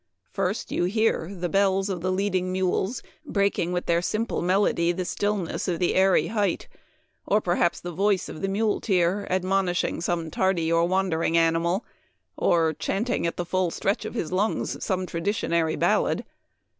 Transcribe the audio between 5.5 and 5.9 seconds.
of